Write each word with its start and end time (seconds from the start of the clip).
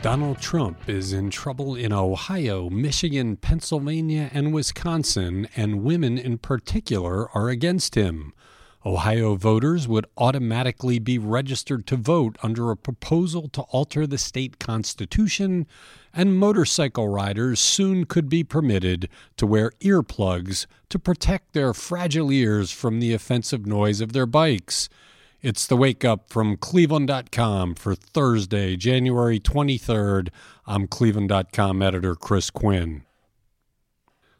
Donald 0.00 0.38
Trump 0.38 0.88
is 0.88 1.12
in 1.12 1.28
trouble 1.28 1.74
in 1.74 1.92
Ohio, 1.92 2.70
Michigan, 2.70 3.36
Pennsylvania, 3.36 4.30
and 4.32 4.54
Wisconsin, 4.54 5.48
and 5.56 5.82
women 5.82 6.16
in 6.16 6.38
particular 6.38 7.28
are 7.36 7.48
against 7.48 7.96
him. 7.96 8.32
Ohio 8.86 9.34
voters 9.34 9.88
would 9.88 10.06
automatically 10.16 11.00
be 11.00 11.18
registered 11.18 11.84
to 11.88 11.96
vote 11.96 12.36
under 12.44 12.70
a 12.70 12.76
proposal 12.76 13.48
to 13.48 13.62
alter 13.62 14.06
the 14.06 14.18
state 14.18 14.60
constitution, 14.60 15.66
and 16.14 16.38
motorcycle 16.38 17.08
riders 17.08 17.58
soon 17.58 18.04
could 18.04 18.28
be 18.28 18.44
permitted 18.44 19.08
to 19.36 19.48
wear 19.48 19.72
earplugs 19.80 20.66
to 20.90 21.00
protect 21.00 21.54
their 21.54 21.74
fragile 21.74 22.30
ears 22.30 22.70
from 22.70 23.00
the 23.00 23.12
offensive 23.12 23.66
noise 23.66 24.00
of 24.00 24.12
their 24.12 24.26
bikes. 24.26 24.88
It's 25.40 25.68
the 25.68 25.76
wake 25.76 26.04
up 26.04 26.30
from 26.30 26.56
cleveland.com 26.56 27.76
for 27.76 27.94
Thursday, 27.94 28.74
January 28.74 29.38
23rd. 29.38 30.30
I'm 30.66 30.88
cleveland.com 30.88 31.80
editor 31.80 32.16
Chris 32.16 32.50
Quinn. 32.50 33.04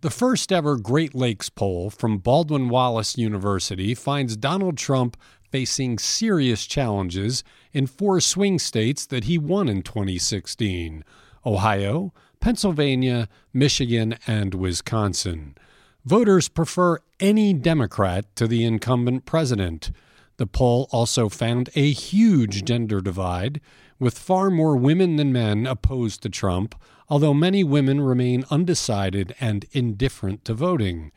The 0.00 0.10
first 0.10 0.50
ever 0.50 0.76
Great 0.76 1.14
Lakes 1.14 1.48
poll 1.48 1.90
from 1.90 2.18
Baldwin 2.18 2.68
Wallace 2.68 3.16
University 3.16 3.94
finds 3.94 4.36
Donald 4.36 4.76
Trump 4.76 5.16
facing 5.52 5.96
serious 5.96 6.66
challenges 6.66 7.44
in 7.72 7.86
four 7.86 8.20
swing 8.20 8.58
states 8.58 9.06
that 9.06 9.24
he 9.24 9.38
won 9.38 9.68
in 9.68 9.82
2016 9.82 11.04
Ohio, 11.46 12.12
Pennsylvania, 12.40 13.28
Michigan, 13.52 14.16
and 14.26 14.54
Wisconsin. 14.54 15.56
Voters 16.04 16.48
prefer 16.48 16.98
any 17.20 17.54
Democrat 17.54 18.34
to 18.34 18.48
the 18.48 18.64
incumbent 18.64 19.24
president. 19.24 19.92
The 20.40 20.46
poll 20.46 20.88
also 20.90 21.28
found 21.28 21.68
a 21.74 21.92
huge 21.92 22.64
gender 22.64 23.02
divide, 23.02 23.60
with 23.98 24.18
far 24.18 24.50
more 24.50 24.74
women 24.74 25.16
than 25.16 25.34
men 25.34 25.66
opposed 25.66 26.22
to 26.22 26.30
Trump, 26.30 26.74
although 27.10 27.34
many 27.34 27.62
women 27.62 28.00
remain 28.00 28.46
undecided 28.50 29.34
and 29.38 29.66
indifferent 29.72 30.46
to 30.46 30.54
voting. 30.54 31.12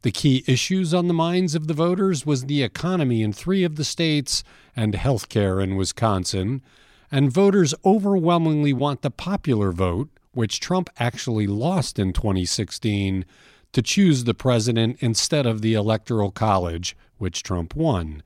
The 0.00 0.10
key 0.10 0.42
issues 0.46 0.94
on 0.94 1.06
the 1.06 1.12
minds 1.12 1.54
of 1.54 1.66
the 1.66 1.74
voters 1.74 2.24
was 2.24 2.46
the 2.46 2.62
economy 2.62 3.20
in 3.20 3.34
three 3.34 3.62
of 3.62 3.76
the 3.76 3.84
states 3.84 4.42
and 4.74 4.94
health 4.94 5.28
care 5.28 5.60
in 5.60 5.76
Wisconsin, 5.76 6.62
and 7.10 7.30
voters 7.30 7.74
overwhelmingly 7.84 8.72
want 8.72 9.02
the 9.02 9.10
popular 9.10 9.70
vote, 9.72 10.08
which 10.32 10.60
Trump 10.60 10.88
actually 10.98 11.46
lost 11.46 11.98
in 11.98 12.14
2016, 12.14 13.26
to 13.74 13.82
choose 13.82 14.24
the 14.24 14.32
president 14.32 14.96
instead 15.00 15.44
of 15.44 15.60
the 15.60 15.74
Electoral 15.74 16.30
College, 16.30 16.96
which 17.18 17.42
Trump 17.42 17.76
won. 17.76 18.22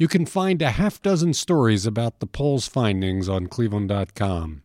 You 0.00 0.06
can 0.06 0.26
find 0.26 0.62
a 0.62 0.70
half 0.70 1.02
dozen 1.02 1.34
stories 1.34 1.84
about 1.84 2.20
the 2.20 2.26
poll's 2.26 2.68
findings 2.68 3.28
on 3.28 3.48
cleveland.com. 3.48 4.62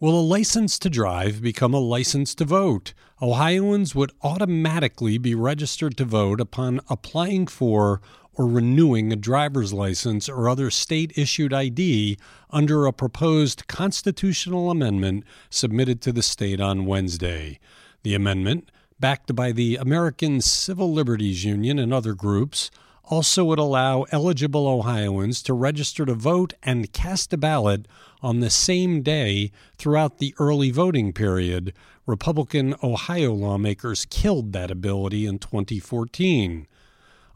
Will 0.00 0.18
a 0.18 0.22
license 0.22 0.78
to 0.78 0.88
drive 0.88 1.42
become 1.42 1.74
a 1.74 1.78
license 1.78 2.34
to 2.36 2.46
vote? 2.46 2.94
Ohioans 3.20 3.94
would 3.94 4.12
automatically 4.22 5.18
be 5.18 5.34
registered 5.34 5.98
to 5.98 6.06
vote 6.06 6.40
upon 6.40 6.80
applying 6.88 7.46
for 7.46 8.00
or 8.32 8.46
renewing 8.46 9.12
a 9.12 9.16
driver's 9.16 9.74
license 9.74 10.30
or 10.30 10.48
other 10.48 10.70
state 10.70 11.12
issued 11.14 11.52
ID 11.52 12.16
under 12.48 12.86
a 12.86 12.94
proposed 12.94 13.66
constitutional 13.66 14.70
amendment 14.70 15.24
submitted 15.50 16.00
to 16.00 16.10
the 16.10 16.22
state 16.22 16.58
on 16.58 16.86
Wednesday. 16.86 17.60
The 18.02 18.14
amendment, 18.14 18.70
backed 18.98 19.34
by 19.34 19.52
the 19.52 19.76
American 19.76 20.40
Civil 20.40 20.90
Liberties 20.90 21.44
Union 21.44 21.78
and 21.78 21.92
other 21.92 22.14
groups, 22.14 22.70
also 23.10 23.44
would 23.44 23.58
allow 23.58 24.04
eligible 24.12 24.68
Ohioans 24.68 25.42
to 25.42 25.52
register 25.52 26.06
to 26.06 26.14
vote 26.14 26.54
and 26.62 26.92
cast 26.92 27.32
a 27.32 27.36
ballot 27.36 27.86
on 28.22 28.38
the 28.38 28.48
same 28.48 29.02
day 29.02 29.50
throughout 29.76 30.18
the 30.18 30.32
early 30.38 30.70
voting 30.70 31.12
period. 31.12 31.74
Republican 32.06 32.74
Ohio 32.82 33.32
lawmakers 33.32 34.06
killed 34.06 34.52
that 34.52 34.70
ability 34.70 35.26
in 35.26 35.40
2014. 35.40 36.68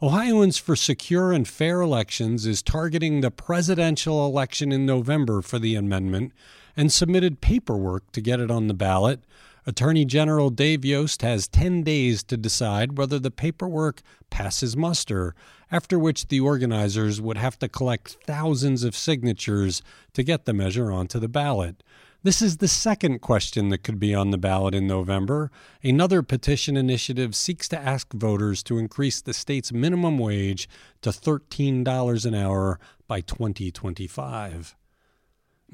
Ohioans 0.01 0.59
for 0.59 0.77
Secure 0.77 1.33
and 1.33 1.49
Fair 1.49 1.81
Elections 1.81 2.47
is 2.47 2.63
targeting 2.63 3.21
the 3.21 3.31
presidential 3.31 4.25
election 4.25 4.71
in 4.71 4.87
November 4.87 5.43
for 5.43 5.59
the 5.59 5.75
amendment 5.75 6.33
and 6.77 6.93
submitted 6.93 7.41
paperwork 7.41 8.13
to 8.13 8.21
get 8.21 8.39
it 8.39 8.51
on 8.51 8.69
the 8.69 8.75
ballot. 8.75 9.25
Attorney 9.67 10.05
General 10.05 10.51
Dave 10.51 10.85
Yost 10.85 11.23
has 11.23 11.49
10 11.49 11.83
days 11.85 12.23
to 12.25 12.37
decide 12.37 12.99
whether 12.99 13.19
the 13.19 13.31
paperwork 13.31 14.03
passes 14.29 14.77
muster, 14.77 15.35
after 15.75 15.99
which 15.99 16.29
the 16.29 16.39
organizers 16.39 17.21
would 17.21 17.37
have 17.37 17.59
to 17.59 17.69
collect 17.69 18.17
thousands 18.25 18.85
of 18.85 18.95
signatures 18.95 19.83
to 20.13 20.23
get 20.23 20.45
the 20.45 20.53
measure 20.53 20.93
onto 20.93 21.19
the 21.19 21.27
ballot. 21.27 21.83
This 22.23 22.41
is 22.41 22.59
the 22.59 22.69
second 22.69 23.19
question 23.19 23.71
that 23.71 23.83
could 23.83 23.99
be 23.99 24.15
on 24.15 24.31
the 24.31 24.39
ballot 24.39 24.73
in 24.73 24.87
November. 24.87 25.51
Another 25.83 26.23
petition 26.23 26.77
initiative 26.77 27.35
seeks 27.35 27.67
to 27.71 27.79
ask 27.79 28.13
voters 28.13 28.63
to 28.63 28.79
increase 28.79 29.21
the 29.21 29.35
state's 29.35 29.73
minimum 29.73 30.17
wage 30.17 30.69
to 31.03 31.11
$13 31.11 32.25
an 32.25 32.35
hour 32.37 32.79
by 33.09 33.21
2025. 33.21 34.77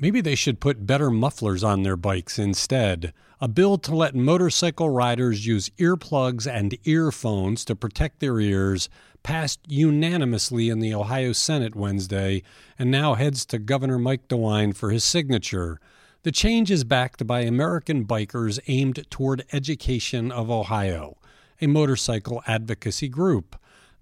Maybe 0.02 0.22
they 0.22 0.34
should 0.34 0.60
put 0.60 0.86
better 0.86 1.10
mufflers 1.10 1.62
on 1.62 1.82
their 1.82 1.96
bikes 1.96 2.38
instead. 2.38 3.12
A 3.38 3.48
bill 3.48 3.76
to 3.76 3.94
let 3.94 4.14
motorcycle 4.14 4.88
riders 4.88 5.46
use 5.46 5.68
earplugs 5.78 6.50
and 6.50 6.74
earphones 6.84 7.66
to 7.66 7.76
protect 7.76 8.20
their 8.20 8.40
ears 8.40 8.88
passed 9.22 9.60
unanimously 9.68 10.70
in 10.70 10.80
the 10.80 10.94
Ohio 10.94 11.34
Senate 11.34 11.76
Wednesday 11.76 12.42
and 12.78 12.90
now 12.90 13.12
heads 13.12 13.44
to 13.44 13.58
Governor 13.58 13.98
Mike 13.98 14.26
DeWine 14.28 14.74
for 14.74 14.90
his 14.90 15.04
signature. 15.04 15.78
The 16.22 16.32
change 16.32 16.70
is 16.70 16.82
backed 16.82 17.26
by 17.26 17.40
American 17.40 18.06
Bikers 18.06 18.58
aimed 18.68 19.04
toward 19.10 19.44
education 19.52 20.32
of 20.32 20.50
Ohio, 20.50 21.18
a 21.60 21.66
motorcycle 21.66 22.42
advocacy 22.46 23.08
group. 23.10 23.54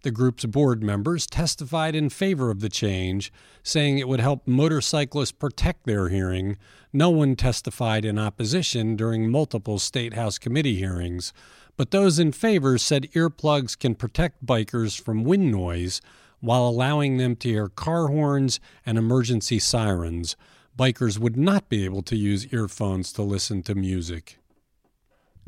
The 0.03 0.11
group's 0.13 0.45
board 0.45 0.83
members 0.83 1.27
testified 1.27 1.97
in 1.97 2.09
favor 2.09 2.51
of 2.51 2.61
the 2.61 2.69
change, 2.69 3.33
saying 3.65 3.99
it 3.99 4.07
would 4.07 4.21
help 4.21 4.47
motorcyclists 4.47 5.33
protect 5.33 5.87
their 5.87 6.09
hearing. 6.09 6.57
No 6.93 7.11
one 7.11 7.35
testified 7.35 8.05
in 8.05 8.19
opposition 8.19 8.95
during 8.95 9.29
multiple 9.29 9.81
State 9.81 10.15
House 10.15 10.39
committee 10.39 10.77
hearings, 10.77 11.33
but 11.77 11.91
those 11.91 12.19
in 12.21 12.31
favor 12.31 12.79
said 12.79 13.11
earplugs 13.13 13.77
can 13.77 13.97
protect 13.97 14.47
bikers 14.47 15.01
from 15.01 15.25
wind 15.25 15.51
noise 15.51 16.01
while 16.41 16.69
allowing 16.69 17.17
them 17.17 17.35
to 17.37 17.49
hear 17.49 17.69
car 17.69 18.07
horns 18.07 18.61
and 18.87 18.99
emergency 18.99 19.59
sirens. 19.59 20.37
Bikers 20.79 21.19
would 21.19 21.37
not 21.37 21.69
be 21.69 21.85
able 21.85 22.03
to 22.03 22.17
use 22.17 22.53
earphones 22.53 23.13
to 23.15 23.23
listen 23.23 23.65
to 23.65 23.75
music. 23.75 24.39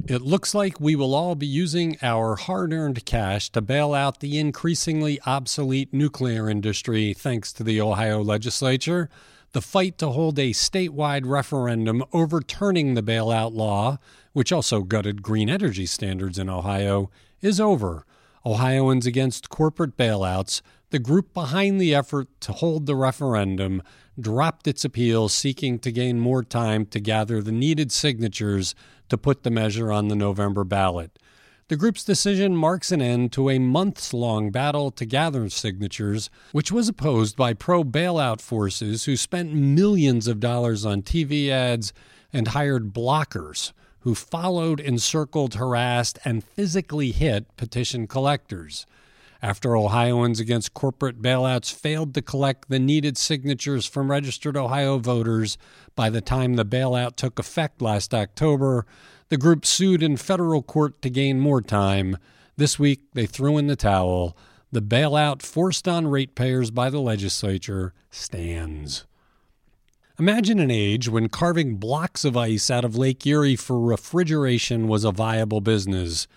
It 0.06 0.22
looks 0.22 0.54
like 0.54 0.80
we 0.80 0.96
will 0.96 1.14
all 1.14 1.34
be 1.34 1.46
using 1.46 1.96
our 2.02 2.34
hard 2.34 2.72
earned 2.72 3.04
cash 3.04 3.50
to 3.50 3.60
bail 3.60 3.94
out 3.94 4.20
the 4.20 4.38
increasingly 4.38 5.20
obsolete 5.26 5.92
nuclear 5.92 6.48
industry, 6.50 7.14
thanks 7.14 7.52
to 7.52 7.62
the 7.62 7.80
Ohio 7.80 8.22
legislature. 8.22 9.08
The 9.52 9.60
fight 9.60 9.98
to 9.98 10.10
hold 10.10 10.38
a 10.38 10.50
statewide 10.50 11.26
referendum 11.26 12.04
overturning 12.12 12.94
the 12.94 13.02
bailout 13.02 13.54
law, 13.54 13.98
which 14.32 14.52
also 14.52 14.82
gutted 14.82 15.22
green 15.22 15.48
energy 15.48 15.86
standards 15.86 16.38
in 16.38 16.48
Ohio, 16.48 17.10
is 17.40 17.60
over. 17.60 18.04
Ohioans 18.44 19.04
Against 19.04 19.50
Corporate 19.50 19.98
Bailouts, 19.98 20.62
the 20.88 20.98
group 20.98 21.34
behind 21.34 21.78
the 21.78 21.94
effort 21.94 22.28
to 22.40 22.52
hold 22.52 22.86
the 22.86 22.96
referendum, 22.96 23.82
dropped 24.18 24.66
its 24.66 24.84
appeal 24.84 25.28
seeking 25.28 25.78
to 25.80 25.92
gain 25.92 26.18
more 26.18 26.42
time 26.42 26.86
to 26.86 27.00
gather 27.00 27.42
the 27.42 27.52
needed 27.52 27.92
signatures 27.92 28.74
to 29.10 29.18
put 29.18 29.42
the 29.42 29.50
measure 29.50 29.92
on 29.92 30.08
the 30.08 30.16
November 30.16 30.64
ballot. 30.64 31.18
The 31.68 31.76
group's 31.76 32.02
decision 32.02 32.56
marks 32.56 32.90
an 32.90 33.02
end 33.02 33.30
to 33.32 33.50
a 33.50 33.58
months 33.58 34.14
long 34.14 34.50
battle 34.50 34.90
to 34.92 35.04
gather 35.04 35.48
signatures, 35.50 36.30
which 36.52 36.72
was 36.72 36.88
opposed 36.88 37.36
by 37.36 37.52
pro 37.52 37.84
bailout 37.84 38.40
forces 38.40 39.04
who 39.04 39.16
spent 39.16 39.52
millions 39.52 40.26
of 40.26 40.40
dollars 40.40 40.86
on 40.86 41.02
TV 41.02 41.50
ads 41.50 41.92
and 42.32 42.48
hired 42.48 42.92
blockers 42.92 43.72
who 44.00 44.14
followed, 44.14 44.80
encircled, 44.80 45.54
harassed, 45.54 46.18
and 46.24 46.44
physically 46.44 47.12
hit 47.12 47.56
petition 47.56 48.06
collectors. 48.06 48.86
After 49.42 49.74
Ohioans 49.74 50.38
Against 50.38 50.74
Corporate 50.74 51.22
Bailouts 51.22 51.72
failed 51.72 52.12
to 52.14 52.22
collect 52.22 52.68
the 52.68 52.78
needed 52.78 53.16
signatures 53.16 53.86
from 53.86 54.10
registered 54.10 54.56
Ohio 54.56 54.98
voters 54.98 55.56
by 55.96 56.10
the 56.10 56.20
time 56.20 56.54
the 56.54 56.64
bailout 56.64 57.16
took 57.16 57.38
effect 57.38 57.80
last 57.80 58.12
October, 58.12 58.84
the 59.30 59.38
group 59.38 59.64
sued 59.64 60.02
in 60.02 60.18
federal 60.18 60.62
court 60.62 61.00
to 61.00 61.08
gain 61.08 61.40
more 61.40 61.62
time. 61.62 62.18
This 62.56 62.78
week, 62.78 63.00
they 63.14 63.24
threw 63.24 63.56
in 63.56 63.66
the 63.66 63.76
towel. 63.76 64.36
The 64.72 64.82
bailout 64.82 65.40
forced 65.40 65.88
on 65.88 66.06
ratepayers 66.06 66.70
by 66.70 66.90
the 66.90 67.00
legislature 67.00 67.94
stands. 68.10 69.06
Imagine 70.20 70.58
an 70.58 70.70
age 70.70 71.08
when 71.08 71.30
carving 71.30 71.76
blocks 71.76 72.26
of 72.26 72.36
ice 72.36 72.70
out 72.70 72.84
of 72.84 72.94
Lake 72.94 73.26
Erie 73.26 73.56
for 73.56 73.80
refrigeration 73.80 74.86
was 74.86 75.02
a 75.02 75.10
viable 75.10 75.62
business. 75.62 76.28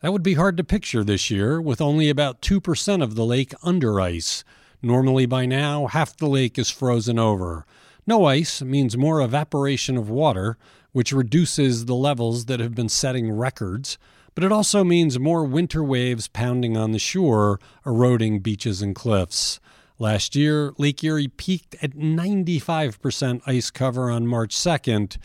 That 0.00 0.12
would 0.12 0.22
be 0.22 0.34
hard 0.34 0.56
to 0.58 0.62
picture 0.62 1.02
this 1.02 1.28
year, 1.28 1.60
with 1.60 1.80
only 1.80 2.08
about 2.08 2.40
2% 2.40 3.02
of 3.02 3.16
the 3.16 3.24
lake 3.24 3.52
under 3.64 4.00
ice. 4.00 4.44
Normally, 4.80 5.26
by 5.26 5.44
now, 5.44 5.88
half 5.88 6.16
the 6.16 6.28
lake 6.28 6.56
is 6.56 6.70
frozen 6.70 7.18
over. 7.18 7.66
No 8.06 8.26
ice 8.26 8.62
means 8.62 8.96
more 8.96 9.20
evaporation 9.20 9.96
of 9.98 10.08
water, 10.08 10.56
which 10.92 11.10
reduces 11.10 11.86
the 11.86 11.96
levels 11.96 12.44
that 12.44 12.60
have 12.60 12.76
been 12.76 12.88
setting 12.88 13.32
records, 13.32 13.98
but 14.36 14.44
it 14.44 14.52
also 14.52 14.84
means 14.84 15.18
more 15.18 15.42
winter 15.42 15.82
waves 15.82 16.28
pounding 16.28 16.76
on 16.76 16.92
the 16.92 17.00
shore, 17.00 17.58
eroding 17.84 18.38
beaches 18.38 18.80
and 18.82 18.94
cliffs. 18.94 19.58
Last 20.02 20.34
year, 20.34 20.72
Lake 20.78 21.04
Erie 21.04 21.28
peaked 21.28 21.76
at 21.80 21.92
95% 21.92 23.40
ice 23.46 23.70
cover 23.70 24.10
on 24.10 24.26
March 24.26 24.52
2nd, 24.52 25.16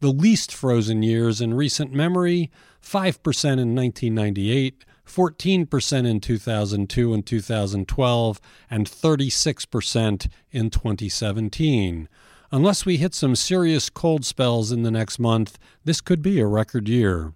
the 0.00 0.12
least 0.12 0.52
frozen 0.52 1.02
years 1.02 1.40
in 1.40 1.54
recent 1.54 1.94
memory 1.94 2.50
5% 2.82 3.14
in 3.58 3.74
1998, 3.74 4.84
14% 5.06 6.06
in 6.06 6.20
2002 6.20 7.14
and 7.14 7.24
2012, 7.24 8.40
and 8.68 8.86
36% 8.86 10.28
in 10.50 10.68
2017. 10.68 12.08
Unless 12.52 12.84
we 12.84 12.98
hit 12.98 13.14
some 13.14 13.36
serious 13.36 13.88
cold 13.88 14.26
spells 14.26 14.70
in 14.70 14.82
the 14.82 14.90
next 14.90 15.18
month, 15.18 15.58
this 15.86 16.02
could 16.02 16.20
be 16.20 16.40
a 16.40 16.46
record 16.46 16.90
year. 16.90 17.32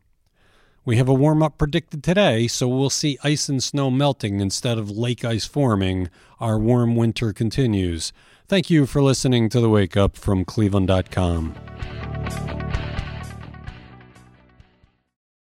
We 0.85 0.97
have 0.97 1.09
a 1.09 1.15
warm 1.15 1.43
up 1.43 1.59
predicted 1.59 2.03
today, 2.03 2.47
so 2.47 2.67
we'll 2.67 2.89
see 2.89 3.19
ice 3.23 3.51
and 3.51 3.63
snow 3.63 3.91
melting 3.91 4.41
instead 4.41 4.79
of 4.79 4.91
lake 4.91 5.25
ice 5.25 5.45
forming. 5.45 6.09
Our 6.41 6.59
warm 6.59 6.97
winter 6.97 7.35
continues. 7.35 8.15
Thank 8.49 8.71
you 8.71 8.87
for 8.87 9.03
listening 9.03 9.51
to 9.51 9.61
the 9.61 9.69
Wake 9.69 9.97
Up 9.97 10.17
from 10.17 10.45
Cleveland.com. 10.45 11.55